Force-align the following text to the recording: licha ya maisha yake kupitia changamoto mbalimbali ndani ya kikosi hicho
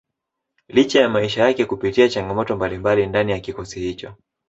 licha 0.67 0.99
ya 1.01 1.09
maisha 1.09 1.43
yake 1.43 1.65
kupitia 1.65 2.09
changamoto 2.09 2.55
mbalimbali 2.55 3.07
ndani 3.07 3.31
ya 3.31 3.39
kikosi 3.39 3.79
hicho 3.79 4.15